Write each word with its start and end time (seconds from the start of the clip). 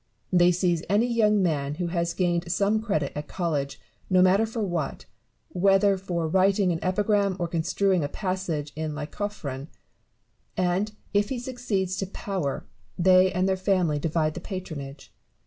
They 0.33 0.51
seize 0.51 0.81
any 0.89 1.05
young 1.05 1.43
man 1.43 1.75
who 1.75 1.85
has 1.89 2.15
gained 2.15 2.51
some 2.51 2.81
credit 2.81 3.11
at 3.15 3.27
college, 3.27 3.79
no 4.09 4.23
matter 4.23 4.47
for 4.47 4.63
what, 4.63 5.05
whether 5.49 5.95
for 5.95 6.27
writing 6.27 6.71
an 6.71 6.79
epigram 6.83 7.35
or 7.37 7.47
construing 7.47 8.03
a 8.03 8.07
passage 8.09 8.73
in 8.75 8.95
Lycophron; 8.95 9.67
and, 10.57 10.93
if 11.13 11.29
he 11.29 11.37
succeeds 11.37 11.97
to 11.97 12.07
power, 12.07 12.65
they 12.97 13.31
and 13.31 13.47
their 13.47 13.55
family 13.55 13.99
divide 13.99 14.33
the 14.33 14.39
patronage. 14.39 15.13